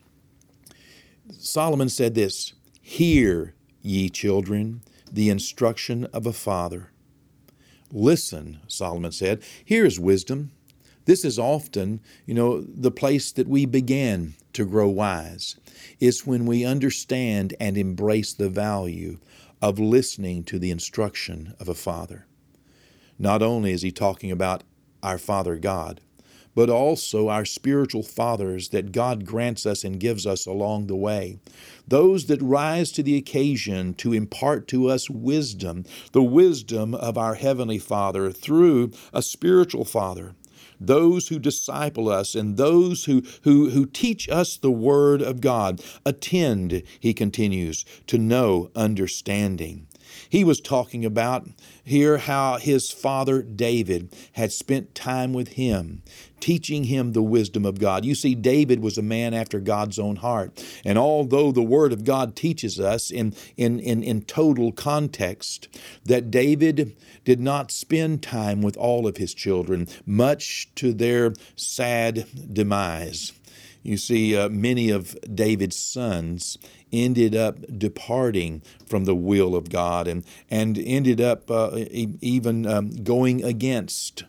Solomon 1.38 1.90
said 1.90 2.16
this 2.16 2.54
Hear, 2.82 3.54
ye 3.82 4.10
children, 4.10 4.82
the 5.12 5.30
instruction 5.30 6.06
of 6.06 6.26
a 6.26 6.34
father. 6.34 6.93
Listen, 7.94 8.60
Solomon 8.68 9.12
said. 9.12 9.44
Here 9.64 9.86
is 9.86 10.00
wisdom. 10.00 10.52
This 11.06 11.24
is 11.24 11.38
often, 11.38 12.00
you 12.26 12.34
know, 12.34 12.62
the 12.62 12.92
place 12.92 13.32
that 13.34 13.48
we 13.48 13.66
begin 13.66 14.34
to 14.54 14.66
grow 14.66 14.88
wise 14.88 15.58
It's 16.00 16.26
when 16.26 16.46
we 16.46 16.66
understand 16.66 17.56
and 17.60 17.78
embrace 17.78 18.34
the 18.34 18.50
value 18.50 19.20
of 19.62 19.80
listening 19.80 20.44
to 20.46 20.60
the 20.60 20.72
instruction 20.72 21.56
of 21.60 21.70
a 21.70 21.76
father. 21.76 22.26
Not 23.20 23.42
only 23.42 23.72
is 23.72 23.84
he 23.84 23.92
talking 23.92 24.32
about 24.32 24.64
our 25.02 25.18
Father 25.18 25.58
God, 25.58 26.02
but 26.56 26.70
also 26.70 27.30
our 27.30 27.46
spiritual 27.46 28.04
fathers 28.04 28.70
that 28.70 28.92
God 28.92 29.26
grants 29.26 29.66
us 29.66 29.84
and 29.84 30.00
gives 30.00 30.26
us 30.26 30.46
along 30.46 30.88
the 30.88 30.96
way. 30.96 31.40
Those 31.88 32.28
that 32.28 32.42
rise 32.42 32.92
to 32.94 33.04
the 33.04 33.18
occasion 33.18 33.94
to 33.96 34.14
impart 34.14 34.68
to 34.70 34.90
us 34.90 35.10
wisdom, 35.10 35.86
the 36.12 36.24
wisdom 36.24 36.94
of 36.96 37.18
our 37.18 37.36
Heavenly 37.36 37.80
Father 37.80 38.32
through 38.32 38.92
a 39.14 39.22
spiritual 39.22 39.86
Father 39.86 40.36
those 40.80 41.30
who 41.30 41.40
disciple 41.40 42.10
us 42.10 42.36
and 42.36 42.58
those 42.58 43.06
who, 43.06 43.24
who, 43.44 43.70
who 43.70 43.86
teach 43.86 44.28
us 44.30 44.58
the 44.58 44.72
Word 44.72 45.22
of 45.22 45.42
God. 45.42 45.82
Attend, 46.06 46.84
he 47.00 47.14
continues, 47.14 47.86
to 48.08 48.18
know 48.18 48.70
understanding. 48.76 49.88
He 50.34 50.44
was 50.44 50.60
talking 50.60 51.06
about 51.06 51.48
here 51.84 52.18
how 52.18 52.58
his 52.58 52.90
father 52.90 53.44
David 53.44 54.12
had 54.32 54.52
spent 54.52 54.96
time 54.96 55.32
with 55.32 55.50
him, 55.50 56.02
teaching 56.40 56.86
him 56.86 57.14
the 57.14 57.22
wisdom 57.22 57.68
of 57.68 57.78
God. 57.78 58.04
You 58.04 58.16
see, 58.16 58.34
David 58.34 58.82
was 58.82 58.98
a 58.98 59.04
man 59.04 59.36
after 59.36 59.60
God's 59.60 60.00
own 60.00 60.16
heart. 60.16 60.66
And 60.84 60.98
although 60.98 61.52
the 61.52 61.62
Word 61.62 61.94
of 61.94 62.04
God 62.04 62.36
teaches 62.36 62.80
us 62.80 63.12
in, 63.12 63.36
in, 63.58 63.80
in, 63.80 64.02
in 64.02 64.24
total 64.24 64.72
context 64.72 65.68
that 66.04 66.32
David 66.32 66.98
did 67.24 67.40
not 67.40 67.70
spend 67.70 68.24
time 68.24 68.64
with 68.64 68.76
all 68.76 69.06
of 69.06 69.18
his 69.18 69.36
children, 69.36 69.88
much 70.04 70.68
to 70.74 70.94
their 70.94 71.36
sad 71.56 72.26
demise. 72.52 73.34
You 73.84 73.98
see, 73.98 74.36
uh, 74.36 74.48
many 74.48 74.90
of 74.90 75.18
David's 75.34 75.76
sons 75.76 76.58
ended 76.94 77.36
up 77.36 77.58
departing 77.78 78.62
from 78.88 79.04
the 79.04 79.16
will 79.16 79.56
of 79.56 79.70
God 79.70 80.08
and, 80.08 80.26
and 80.50 80.78
ended 80.78 81.20
up 81.20 81.52
uh, 81.52 81.86
even 81.92 82.66
um, 82.66 82.92
going 83.04 83.44
against 83.44 84.24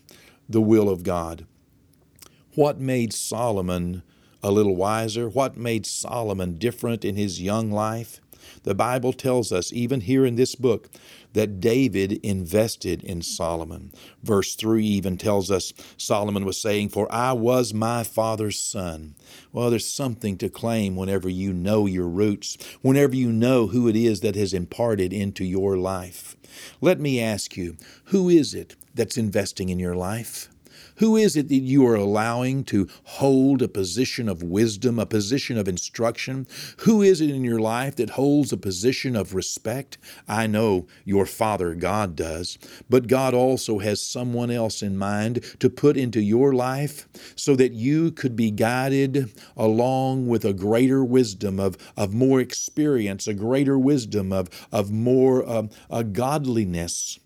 the 0.48 0.60
will 0.60 0.90
of 0.90 1.04
God. 1.04 1.46
What 2.56 2.80
made 2.80 3.12
Solomon 3.12 4.02
a 4.42 4.50
little 4.50 4.76
wiser? 4.76 5.28
What 5.28 5.56
made 5.56 5.86
Solomon 5.86 6.54
different 6.54 7.04
in 7.04 7.16
his 7.16 7.40
young 7.40 7.70
life? 7.70 8.20
The 8.62 8.74
Bible 8.74 9.12
tells 9.12 9.52
us, 9.52 9.72
even 9.72 10.02
here 10.02 10.24
in 10.24 10.36
this 10.36 10.54
book, 10.54 10.88
that 11.34 11.60
David 11.60 12.12
invested 12.22 13.02
in 13.02 13.22
Solomon. 13.22 13.92
Verse 14.22 14.54
3 14.54 14.84
even 14.86 15.16
tells 15.18 15.50
us 15.50 15.72
Solomon 15.96 16.44
was 16.44 16.60
saying, 16.60 16.90
For 16.90 17.12
I 17.12 17.32
was 17.32 17.74
my 17.74 18.04
father's 18.04 18.58
son. 18.58 19.16
Well, 19.52 19.70
there's 19.70 19.86
something 19.86 20.38
to 20.38 20.48
claim 20.48 20.96
whenever 20.96 21.28
you 21.28 21.52
know 21.52 21.86
your 21.86 22.08
roots, 22.08 22.56
whenever 22.82 23.16
you 23.16 23.32
know 23.32 23.66
who 23.66 23.88
it 23.88 23.96
is 23.96 24.20
that 24.20 24.36
has 24.36 24.54
imparted 24.54 25.12
into 25.12 25.44
your 25.44 25.76
life. 25.76 26.36
Let 26.80 27.00
me 27.00 27.20
ask 27.20 27.56
you, 27.56 27.76
who 28.06 28.28
is 28.28 28.54
it 28.54 28.76
that's 28.94 29.18
investing 29.18 29.68
in 29.68 29.78
your 29.78 29.96
life? 29.96 30.48
Who 30.96 31.16
is 31.16 31.36
it 31.36 31.48
that 31.48 31.54
you 31.54 31.86
are 31.86 31.96
allowing 31.96 32.64
to 32.64 32.88
hold 33.04 33.62
a 33.62 33.68
position 33.68 34.28
of 34.28 34.42
wisdom, 34.42 34.98
a 34.98 35.06
position 35.06 35.58
of 35.58 35.68
instruction? 35.68 36.46
Who 36.78 37.02
is 37.02 37.20
it 37.20 37.30
in 37.30 37.44
your 37.44 37.58
life 37.58 37.96
that 37.96 38.10
holds 38.10 38.52
a 38.52 38.56
position 38.56 39.16
of 39.16 39.34
respect? 39.34 39.98
I 40.28 40.46
know 40.46 40.86
your 41.04 41.26
Father 41.26 41.74
God 41.74 42.14
does, 42.14 42.58
but 42.88 43.08
God 43.08 43.34
also 43.34 43.78
has 43.78 44.00
someone 44.00 44.50
else 44.50 44.82
in 44.82 44.96
mind 44.96 45.44
to 45.58 45.68
put 45.68 45.96
into 45.96 46.20
your 46.20 46.52
life 46.52 47.08
so 47.34 47.56
that 47.56 47.72
you 47.72 48.12
could 48.12 48.36
be 48.36 48.50
guided 48.50 49.32
along 49.56 50.28
with 50.28 50.44
a 50.44 50.52
greater 50.52 51.04
wisdom 51.04 51.58
of, 51.58 51.76
of 51.96 52.14
more 52.14 52.40
experience, 52.40 53.26
a 53.26 53.34
greater 53.34 53.78
wisdom 53.78 54.32
of, 54.32 54.48
of 54.70 54.90
more 54.90 55.48
um, 55.48 55.70
a 55.90 56.04
godliness 56.04 57.18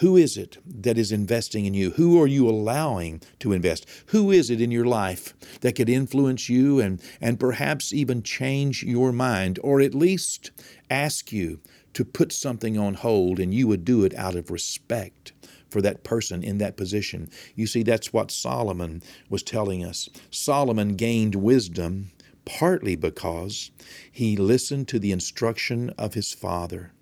who 0.00 0.16
is 0.16 0.36
it 0.36 0.58
that 0.66 0.98
is 0.98 1.12
investing 1.12 1.66
in 1.66 1.74
you? 1.74 1.90
Who 1.92 2.20
are 2.20 2.26
you 2.26 2.48
allowing 2.48 3.22
to 3.40 3.52
invest? 3.52 3.86
Who 4.06 4.30
is 4.30 4.50
it 4.50 4.60
in 4.60 4.70
your 4.70 4.84
life 4.84 5.34
that 5.60 5.76
could 5.76 5.88
influence 5.88 6.48
you 6.48 6.80
and, 6.80 7.00
and 7.20 7.38
perhaps 7.40 7.92
even 7.92 8.22
change 8.22 8.82
your 8.82 9.12
mind, 9.12 9.58
or 9.62 9.80
at 9.80 9.94
least 9.94 10.50
ask 10.90 11.32
you 11.32 11.60
to 11.92 12.04
put 12.04 12.32
something 12.32 12.76
on 12.78 12.94
hold 12.94 13.38
and 13.38 13.54
you 13.54 13.68
would 13.68 13.84
do 13.84 14.04
it 14.04 14.14
out 14.14 14.34
of 14.34 14.50
respect? 14.50 15.32
for 15.70 15.82
that 15.82 16.04
person 16.04 16.44
in 16.44 16.58
that 16.58 16.76
position. 16.76 17.28
You 17.56 17.66
see, 17.66 17.82
that's 17.82 18.12
what 18.12 18.30
Solomon 18.30 19.02
was 19.28 19.42
telling 19.42 19.84
us. 19.84 20.08
Solomon 20.30 20.94
gained 20.94 21.34
wisdom 21.34 22.12
partly 22.44 22.94
because 22.94 23.72
he 24.12 24.36
listened 24.36 24.86
to 24.88 25.00
the 25.00 25.10
instruction 25.10 25.90
of 25.98 26.14
his 26.14 26.32
father. 26.32 26.92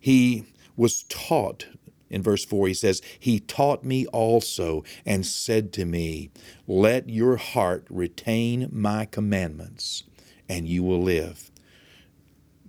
He 0.00 0.44
was 0.74 1.02
taught 1.10 1.66
in 2.10 2.22
verse 2.22 2.44
4, 2.44 2.68
he 2.68 2.74
says, 2.74 3.02
He 3.18 3.40
taught 3.40 3.84
me 3.84 4.06
also 4.06 4.84
and 5.04 5.26
said 5.26 5.72
to 5.74 5.84
me, 5.84 6.30
Let 6.66 7.08
your 7.08 7.36
heart 7.36 7.86
retain 7.90 8.68
my 8.72 9.04
commandments, 9.04 10.04
and 10.48 10.66
you 10.66 10.82
will 10.82 11.02
live. 11.02 11.50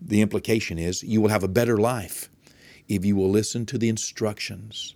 The 0.01 0.21
implication 0.21 0.77
is 0.77 1.03
you 1.03 1.21
will 1.21 1.29
have 1.29 1.43
a 1.43 1.47
better 1.47 1.77
life 1.77 2.29
if 2.87 3.05
you 3.05 3.15
will 3.15 3.29
listen 3.29 3.65
to 3.67 3.77
the 3.77 3.89
instructions 3.89 4.95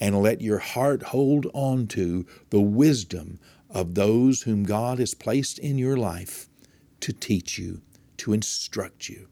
and 0.00 0.20
let 0.20 0.40
your 0.40 0.58
heart 0.58 1.02
hold 1.04 1.46
on 1.52 1.86
to 1.88 2.26
the 2.50 2.60
wisdom 2.60 3.38
of 3.70 3.94
those 3.94 4.42
whom 4.42 4.64
God 4.64 4.98
has 4.98 5.14
placed 5.14 5.58
in 5.58 5.78
your 5.78 5.96
life 5.96 6.48
to 7.00 7.12
teach 7.12 7.58
you, 7.58 7.82
to 8.18 8.32
instruct 8.32 9.08
you. 9.08 9.28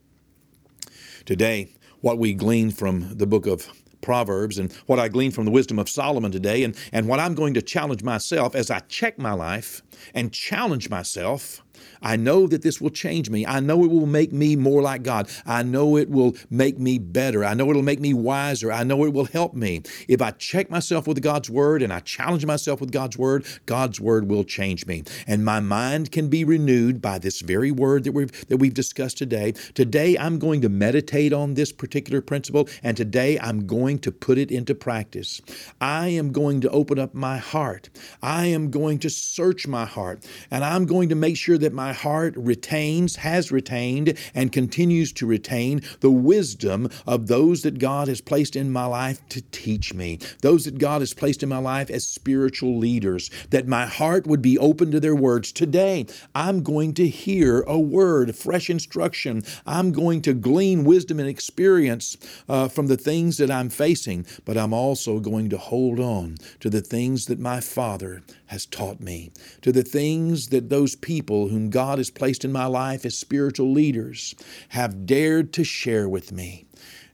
Today, 1.24 1.74
what 2.00 2.18
we 2.18 2.34
glean 2.34 2.70
from 2.70 3.16
the 3.16 3.26
book 3.26 3.46
of 3.46 3.68
Proverbs 4.02 4.58
and 4.58 4.72
what 4.86 4.98
I 4.98 5.08
gleaned 5.08 5.34
from 5.34 5.46
the 5.46 5.50
wisdom 5.50 5.78
of 5.78 5.88
Solomon 5.88 6.30
today, 6.30 6.62
and, 6.62 6.76
and 6.92 7.08
what 7.08 7.20
I'm 7.20 7.34
going 7.34 7.54
to 7.54 7.62
challenge 7.62 8.02
myself 8.02 8.54
as 8.54 8.70
I 8.70 8.80
check 8.80 9.18
my 9.18 9.32
life 9.32 9.82
and 10.12 10.32
challenge 10.32 10.90
myself 10.90 11.61
I 12.00 12.16
know 12.16 12.46
that 12.46 12.62
this 12.62 12.80
will 12.80 12.90
change 12.90 13.30
me. 13.30 13.46
I 13.46 13.60
know 13.60 13.84
it 13.84 13.90
will 13.90 14.06
make 14.06 14.32
me 14.32 14.56
more 14.56 14.82
like 14.82 15.02
God. 15.02 15.28
I 15.46 15.62
know 15.62 15.96
it 15.96 16.10
will 16.10 16.36
make 16.50 16.78
me 16.78 16.98
better. 16.98 17.44
I 17.44 17.54
know 17.54 17.70
it'll 17.70 17.82
make 17.82 18.00
me 18.00 18.14
wiser. 18.14 18.72
I 18.72 18.84
know 18.84 19.04
it 19.04 19.12
will 19.12 19.26
help 19.26 19.54
me. 19.54 19.82
If 20.08 20.20
I 20.20 20.32
check 20.32 20.70
myself 20.70 21.06
with 21.06 21.22
God's 21.22 21.50
Word 21.50 21.82
and 21.82 21.92
I 21.92 22.00
challenge 22.00 22.46
myself 22.46 22.80
with 22.80 22.92
God's 22.92 23.18
Word, 23.18 23.46
God's 23.66 24.00
Word 24.00 24.28
will 24.28 24.44
change 24.44 24.86
me. 24.86 25.04
And 25.26 25.44
my 25.44 25.60
mind 25.60 26.12
can 26.12 26.28
be 26.28 26.44
renewed 26.44 27.00
by 27.00 27.18
this 27.18 27.40
very 27.40 27.70
word 27.70 28.04
that 28.04 28.12
we've, 28.12 28.46
that 28.48 28.58
we've 28.58 28.74
discussed 28.74 29.18
today. 29.18 29.52
Today, 29.74 30.16
I'm 30.18 30.38
going 30.38 30.60
to 30.62 30.68
meditate 30.68 31.32
on 31.32 31.54
this 31.54 31.72
particular 31.72 32.20
principle, 32.20 32.68
and 32.82 32.96
today 32.96 33.38
I'm 33.38 33.66
going 33.66 33.98
to 34.00 34.12
put 34.12 34.38
it 34.38 34.50
into 34.50 34.74
practice. 34.74 35.40
I 35.80 36.08
am 36.08 36.32
going 36.32 36.60
to 36.62 36.70
open 36.70 36.98
up 36.98 37.14
my 37.14 37.38
heart. 37.38 37.90
I 38.22 38.46
am 38.46 38.70
going 38.70 38.98
to 39.00 39.10
search 39.10 39.66
my 39.66 39.84
heart, 39.84 40.24
and 40.50 40.64
I'm 40.64 40.86
going 40.86 41.08
to 41.08 41.14
make 41.14 41.36
sure 41.36 41.58
that 41.58 41.71
that 41.72 41.76
my 41.76 41.92
heart 41.94 42.34
retains, 42.36 43.16
has 43.16 43.50
retained, 43.50 44.18
and 44.34 44.52
continues 44.52 45.10
to 45.10 45.26
retain 45.26 45.80
the 46.00 46.10
wisdom 46.10 46.90
of 47.06 47.28
those 47.28 47.62
that 47.62 47.78
God 47.78 48.08
has 48.08 48.20
placed 48.20 48.56
in 48.56 48.70
my 48.70 48.84
life 48.84 49.26
to 49.30 49.40
teach 49.50 49.94
me, 49.94 50.18
those 50.42 50.66
that 50.66 50.76
God 50.76 51.00
has 51.00 51.14
placed 51.14 51.42
in 51.42 51.48
my 51.48 51.58
life 51.58 51.88
as 51.88 52.06
spiritual 52.06 52.76
leaders, 52.76 53.30
that 53.48 53.66
my 53.66 53.86
heart 53.86 54.26
would 54.26 54.42
be 54.42 54.58
open 54.58 54.90
to 54.90 55.00
their 55.00 55.14
words. 55.14 55.50
Today, 55.50 56.04
I'm 56.34 56.62
going 56.62 56.92
to 56.94 57.08
hear 57.08 57.62
a 57.62 57.78
word, 57.78 58.36
fresh 58.36 58.68
instruction. 58.68 59.42
I'm 59.64 59.92
going 59.92 60.20
to 60.22 60.34
glean 60.34 60.84
wisdom 60.84 61.18
and 61.20 61.28
experience 61.28 62.18
uh, 62.50 62.68
from 62.68 62.88
the 62.88 62.98
things 62.98 63.38
that 63.38 63.50
I'm 63.50 63.70
facing, 63.70 64.26
but 64.44 64.58
I'm 64.58 64.74
also 64.74 65.20
going 65.20 65.48
to 65.48 65.58
hold 65.58 65.98
on 65.98 66.36
to 66.60 66.68
the 66.68 66.82
things 66.82 67.26
that 67.26 67.40
my 67.40 67.60
Father 67.60 68.22
has 68.52 68.66
taught 68.66 69.00
me, 69.00 69.32
to 69.62 69.72
the 69.72 69.82
things 69.82 70.48
that 70.48 70.68
those 70.68 70.94
people 70.94 71.48
whom 71.48 71.70
God 71.70 71.96
has 71.96 72.10
placed 72.10 72.44
in 72.44 72.52
my 72.52 72.66
life 72.66 73.06
as 73.06 73.16
spiritual 73.16 73.72
leaders 73.72 74.34
have 74.68 75.06
dared 75.06 75.54
to 75.54 75.64
share 75.64 76.06
with 76.06 76.32
me. 76.32 76.66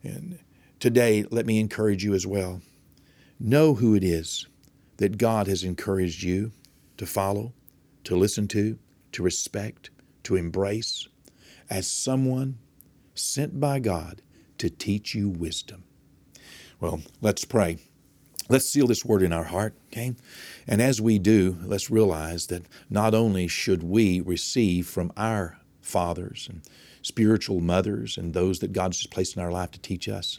And 0.03 0.41
today, 0.81 1.25
let 1.31 1.47
me 1.47 1.61
encourage 1.61 2.03
you 2.03 2.13
as 2.13 2.27
well. 2.27 2.61
Know 3.39 3.75
who 3.75 3.95
it 3.95 4.03
is 4.03 4.49
that 4.97 5.17
God 5.17 5.47
has 5.47 5.63
encouraged 5.63 6.25
you 6.25 6.51
to 6.97 7.07
follow, 7.07 7.53
to 8.03 8.17
listen 8.17 8.49
to, 8.49 8.77
to 9.13 9.23
respect, 9.23 9.91
to 10.25 10.35
embrace 10.35 11.07
as 11.71 11.87
someone 11.87 12.59
sent 13.15 13.61
by 13.61 13.79
God 13.79 14.23
to 14.59 14.69
teach 14.69 15.15
you 15.15 15.29
wisdom. 15.29 15.85
Well, 16.81 17.03
let's 17.21 17.45
pray. 17.45 17.79
Let's 18.49 18.69
seal 18.69 18.87
this 18.87 19.05
word 19.05 19.23
in 19.23 19.33
our 19.33 19.45
heart, 19.45 19.75
okay? 19.89 20.15
And 20.67 20.81
as 20.81 21.01
we 21.01 21.19
do, 21.19 21.59
let's 21.65 21.91
realize 21.91 22.47
that 22.47 22.65
not 22.89 23.15
only 23.15 23.47
should 23.47 23.83
we 23.83 24.21
receive 24.21 24.87
from 24.87 25.13
our 25.17 25.59
fathers 25.83 26.49
and 26.51 26.63
spiritual 27.03 27.61
mothers 27.61 28.17
and 28.17 28.33
those 28.33 28.61
that 28.61 28.73
God's 28.73 29.07
placed 29.07 29.37
in 29.37 29.43
our 29.43 29.53
life 29.53 29.71
to 29.73 29.81
teach 29.81 30.09
us, 30.09 30.39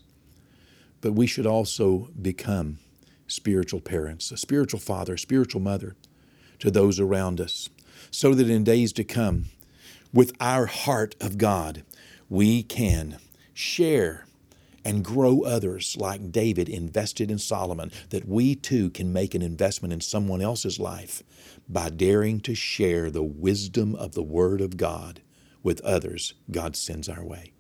but 1.02 1.14
we 1.14 1.28
should 1.28 1.46
also 1.46 2.10
become 2.20 2.80
spiritual 3.28 3.80
parents, 3.80 4.32
a 4.32 4.38
spiritual 4.38 4.80
father, 4.80 5.14
a 5.14 5.20
spiritual 5.20 5.62
mother 5.62 5.96
to 6.58 6.72
those 6.72 7.00
around 7.00 7.40
us, 7.40 7.70
so 8.10 8.34
that 8.34 8.50
in 8.50 8.64
days 8.64 8.92
to 8.94 9.04
come, 9.04 9.46
with 10.12 10.34
our 10.40 10.66
heart 10.66 11.16
of 11.22 11.38
God, 11.38 11.84
we 12.28 12.64
can 12.64 13.18
share 13.54 14.26
and 14.84 15.04
grow 15.04 15.42
others 15.42 15.96
like 15.98 16.32
David 16.32 16.70
invested 16.70 17.30
in 17.30 17.38
Solomon, 17.40 17.92
that 18.10 18.28
we 18.28 18.56
too 18.56 18.90
can 18.90 19.14
make 19.14 19.36
an 19.36 19.42
investment 19.42 19.94
in 19.94 20.02
someone 20.02 20.42
else's 20.42 20.80
life 20.80 21.24
by 21.68 21.90
daring 21.90 22.40
to 22.42 22.56
share 22.56 23.10
the 23.12 23.24
wisdom 23.24 23.96
of 23.96 24.14
the 24.14 24.24
Word 24.24 24.62
of 24.62 24.78
God 24.78 25.22
with 25.64 25.82
others 25.82 26.34
God 26.50 26.76
sends 26.76 27.10
our 27.10 27.24
way. 27.24 27.52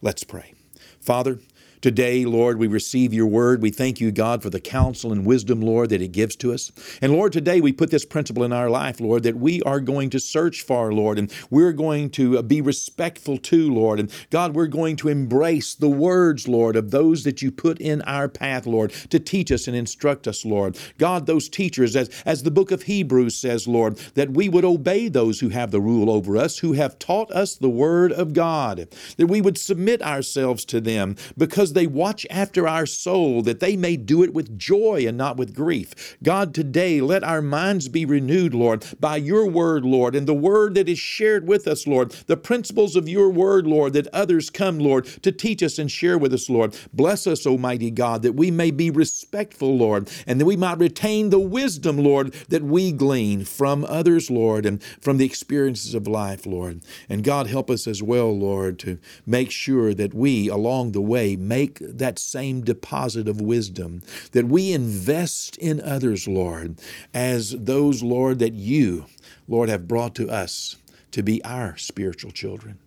Let's 0.00 0.24
pray. 0.24 0.54
Father, 1.00 1.40
Today, 1.80 2.24
Lord, 2.24 2.58
we 2.58 2.66
receive 2.66 3.14
your 3.14 3.26
word. 3.26 3.62
We 3.62 3.70
thank 3.70 4.00
you, 4.00 4.10
God, 4.10 4.42
for 4.42 4.50
the 4.50 4.60
counsel 4.60 5.12
and 5.12 5.24
wisdom, 5.24 5.60
Lord, 5.60 5.90
that 5.90 6.02
it 6.02 6.12
gives 6.12 6.34
to 6.36 6.52
us. 6.52 6.72
And 7.00 7.12
Lord, 7.12 7.32
today 7.32 7.60
we 7.60 7.72
put 7.72 7.90
this 7.90 8.04
principle 8.04 8.42
in 8.42 8.52
our 8.52 8.68
life, 8.68 9.00
Lord, 9.00 9.22
that 9.22 9.36
we 9.36 9.62
are 9.62 9.78
going 9.78 10.10
to 10.10 10.18
search 10.18 10.62
for, 10.62 10.92
Lord, 10.92 11.18
and 11.18 11.32
we're 11.50 11.72
going 11.72 12.10
to 12.10 12.38
uh, 12.38 12.42
be 12.42 12.60
respectful 12.60 13.38
to, 13.38 13.72
Lord. 13.72 14.00
And 14.00 14.12
God, 14.30 14.54
we're 14.54 14.66
going 14.66 14.96
to 14.96 15.08
embrace 15.08 15.74
the 15.74 15.88
words, 15.88 16.48
Lord, 16.48 16.74
of 16.74 16.90
those 16.90 17.22
that 17.24 17.42
you 17.42 17.52
put 17.52 17.80
in 17.80 18.02
our 18.02 18.28
path, 18.28 18.66
Lord, 18.66 18.90
to 19.10 19.20
teach 19.20 19.52
us 19.52 19.68
and 19.68 19.76
instruct 19.76 20.26
us, 20.26 20.44
Lord. 20.44 20.76
God, 20.98 21.26
those 21.26 21.48
teachers, 21.48 21.94
as, 21.94 22.10
as 22.26 22.42
the 22.42 22.50
book 22.50 22.72
of 22.72 22.82
Hebrews 22.82 23.36
says, 23.36 23.68
Lord, 23.68 23.98
that 24.14 24.30
we 24.30 24.48
would 24.48 24.64
obey 24.64 25.08
those 25.08 25.38
who 25.40 25.50
have 25.50 25.70
the 25.70 25.80
rule 25.80 26.10
over 26.10 26.36
us, 26.36 26.58
who 26.58 26.72
have 26.72 26.98
taught 26.98 27.30
us 27.30 27.54
the 27.54 27.70
word 27.70 28.10
of 28.10 28.32
God, 28.32 28.88
that 29.16 29.26
we 29.28 29.40
would 29.40 29.58
submit 29.58 30.02
ourselves 30.02 30.64
to 30.66 30.80
them 30.80 31.14
because 31.36 31.67
because 31.68 31.74
they 31.74 31.86
watch 31.86 32.26
after 32.30 32.66
our 32.66 32.86
soul, 32.86 33.42
that 33.42 33.60
they 33.60 33.76
may 33.76 33.94
do 33.94 34.22
it 34.22 34.32
with 34.32 34.58
joy 34.58 35.04
and 35.06 35.18
not 35.18 35.36
with 35.36 35.54
grief. 35.54 36.16
God, 36.22 36.54
today 36.54 37.02
let 37.02 37.22
our 37.22 37.42
minds 37.42 37.88
be 37.88 38.06
renewed, 38.06 38.54
Lord, 38.54 38.86
by 38.98 39.16
your 39.16 39.46
word, 39.46 39.84
Lord, 39.84 40.14
and 40.14 40.26
the 40.26 40.32
word 40.32 40.74
that 40.76 40.88
is 40.88 40.98
shared 40.98 41.46
with 41.46 41.68
us, 41.68 41.86
Lord, 41.86 42.12
the 42.26 42.38
principles 42.38 42.96
of 42.96 43.06
your 43.06 43.28
word, 43.28 43.66
Lord, 43.66 43.92
that 43.92 44.06
others 44.14 44.48
come, 44.48 44.78
Lord, 44.78 45.04
to 45.22 45.30
teach 45.30 45.62
us 45.62 45.78
and 45.78 45.90
share 45.90 46.16
with 46.16 46.32
us, 46.32 46.48
Lord. 46.48 46.74
Bless 46.94 47.26
us, 47.26 47.46
Almighty 47.46 47.90
God, 47.90 48.22
that 48.22 48.34
we 48.34 48.50
may 48.50 48.70
be 48.70 48.90
respectful, 48.90 49.76
Lord, 49.76 50.10
and 50.26 50.40
that 50.40 50.46
we 50.46 50.56
might 50.56 50.78
retain 50.78 51.28
the 51.28 51.38
wisdom, 51.38 51.98
Lord, 51.98 52.32
that 52.48 52.62
we 52.62 52.92
glean 52.92 53.44
from 53.44 53.84
others, 53.84 54.30
Lord, 54.30 54.64
and 54.64 54.82
from 55.02 55.18
the 55.18 55.26
experiences 55.26 55.94
of 55.94 56.06
life, 56.06 56.46
Lord. 56.46 56.80
And 57.10 57.22
God, 57.22 57.46
help 57.46 57.68
us 57.68 57.86
as 57.86 58.02
well, 58.02 58.34
Lord, 58.36 58.78
to 58.80 58.98
make 59.26 59.50
sure 59.50 59.92
that 59.92 60.14
we, 60.14 60.48
along 60.48 60.92
the 60.92 61.02
way, 61.02 61.36
may 61.36 61.57
make 61.58 61.78
that 61.80 62.20
same 62.20 62.60
deposit 62.62 63.26
of 63.26 63.40
wisdom, 63.40 64.00
that 64.30 64.46
we 64.46 64.72
invest 64.72 65.56
in 65.56 65.80
others, 65.80 66.28
Lord, 66.28 66.78
as 67.12 67.50
those, 67.50 68.00
Lord, 68.00 68.38
that 68.38 68.52
you, 68.52 69.06
Lord, 69.48 69.68
have 69.68 69.88
brought 69.88 70.14
to 70.16 70.28
us 70.30 70.76
to 71.10 71.22
be 71.22 71.42
our 71.44 71.76
spiritual 71.76 72.30
children. 72.30 72.78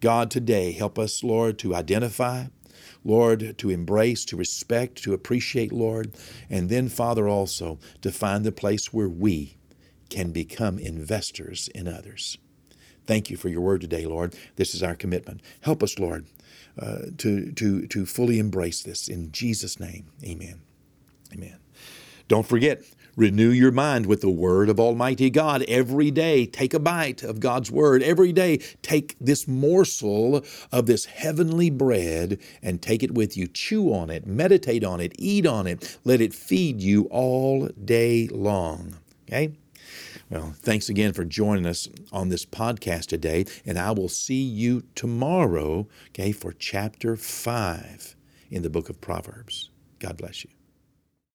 God, 0.00 0.30
today, 0.30 0.72
help 0.72 0.98
us, 0.98 1.22
Lord, 1.22 1.58
to 1.58 1.74
identify, 1.74 2.46
Lord, 3.04 3.58
to 3.58 3.68
embrace, 3.68 4.24
to 4.26 4.36
respect, 4.36 5.02
to 5.02 5.12
appreciate, 5.12 5.70
Lord, 5.72 6.14
and 6.48 6.70
then, 6.70 6.88
Father, 6.88 7.28
also 7.28 7.78
to 8.00 8.10
find 8.10 8.42
the 8.42 8.52
place 8.52 8.90
where 8.90 9.08
we 9.08 9.56
can 10.08 10.32
become 10.32 10.78
investors 10.78 11.68
in 11.74 11.86
others. 11.88 12.38
Thank 13.06 13.28
you 13.28 13.36
for 13.36 13.50
your 13.50 13.60
word 13.60 13.82
today, 13.82 14.06
Lord. 14.06 14.34
This 14.56 14.74
is 14.74 14.82
our 14.82 14.94
commitment. 14.94 15.42
Help 15.60 15.82
us, 15.82 15.98
Lord, 15.98 16.24
uh, 16.78 16.98
to, 17.18 17.52
to, 17.52 17.86
to 17.86 18.06
fully 18.06 18.38
embrace 18.38 18.82
this. 18.82 19.08
In 19.08 19.30
Jesus' 19.32 19.78
name, 19.78 20.06
amen. 20.24 20.60
Amen. 21.32 21.58
Don't 22.28 22.46
forget, 22.46 22.82
renew 23.16 23.50
your 23.50 23.70
mind 23.70 24.06
with 24.06 24.20
the 24.20 24.30
Word 24.30 24.68
of 24.68 24.80
Almighty 24.80 25.30
God 25.30 25.62
every 25.68 26.10
day. 26.10 26.46
Take 26.46 26.74
a 26.74 26.78
bite 26.78 27.22
of 27.22 27.38
God's 27.38 27.70
Word 27.70 28.02
every 28.02 28.32
day. 28.32 28.58
Take 28.82 29.16
this 29.20 29.46
morsel 29.46 30.44
of 30.72 30.86
this 30.86 31.04
heavenly 31.04 31.70
bread 31.70 32.38
and 32.62 32.80
take 32.80 33.02
it 33.02 33.14
with 33.14 33.36
you. 33.36 33.46
Chew 33.46 33.92
on 33.92 34.10
it, 34.10 34.26
meditate 34.26 34.84
on 34.84 35.00
it, 35.00 35.12
eat 35.18 35.46
on 35.46 35.66
it. 35.66 35.98
Let 36.04 36.20
it 36.20 36.34
feed 36.34 36.80
you 36.80 37.04
all 37.10 37.68
day 37.84 38.28
long. 38.28 38.96
Okay? 39.28 39.52
Well, 40.34 40.52
thanks 40.58 40.88
again 40.88 41.12
for 41.12 41.24
joining 41.24 41.64
us 41.64 41.88
on 42.10 42.28
this 42.28 42.44
podcast 42.44 43.06
today, 43.06 43.46
and 43.64 43.78
I 43.78 43.92
will 43.92 44.08
see 44.08 44.42
you 44.42 44.82
tomorrow, 44.96 45.86
okay, 46.08 46.32
for 46.32 46.52
chapter 46.52 47.14
5 47.14 48.16
in 48.50 48.62
the 48.62 48.68
book 48.68 48.90
of 48.90 49.00
Proverbs. 49.00 49.70
God 50.00 50.16
bless 50.16 50.42
you. 50.42 50.50